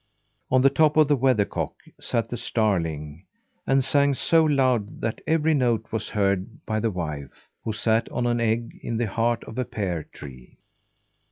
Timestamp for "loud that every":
4.43-5.53